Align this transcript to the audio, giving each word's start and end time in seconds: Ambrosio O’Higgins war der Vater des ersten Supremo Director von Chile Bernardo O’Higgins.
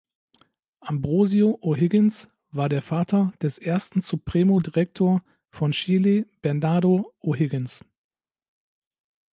Ambrosio 0.79 1.59
O’Higgins 1.61 2.27
war 2.49 2.69
der 2.69 2.81
Vater 2.81 3.33
des 3.39 3.59
ersten 3.59 4.01
Supremo 4.01 4.59
Director 4.59 5.21
von 5.51 5.73
Chile 5.73 6.25
Bernardo 6.41 7.13
O’Higgins. 7.21 7.83